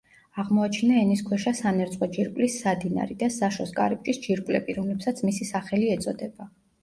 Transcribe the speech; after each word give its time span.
აღმოაჩინა 0.43 0.93
ენისქვეშა 1.01 1.51
სანერწყვე 1.57 2.07
ჯირკვლის 2.15 2.55
სადინარი 2.63 3.17
და 3.21 3.29
საშოს 3.37 3.75
კარიბჭის 3.81 4.23
ჯირკვლები, 4.25 4.77
რომლებსაც 4.81 5.23
მისი 5.29 5.51
სახელი 5.53 5.93
ეწოდება. 5.97 6.49